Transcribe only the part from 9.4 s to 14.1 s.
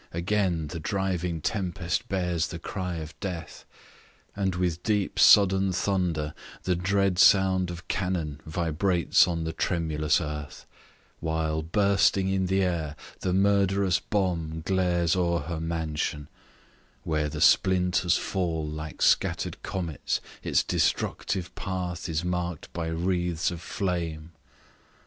the tremulous earth; While, bursting in the air, the murderous